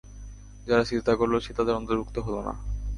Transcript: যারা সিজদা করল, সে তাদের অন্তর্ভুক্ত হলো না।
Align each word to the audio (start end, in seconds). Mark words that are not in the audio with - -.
যারা 0.67 0.83
সিজদা 0.85 1.13
করল, 1.15 1.33
সে 1.39 1.51
তাদের 1.53 1.73
অন্তর্ভুক্ত 1.75 2.15
হলো 2.19 2.39
না। 2.41 2.53